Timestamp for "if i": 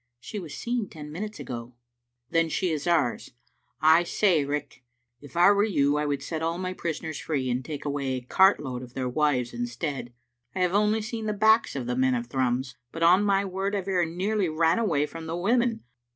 5.21-5.51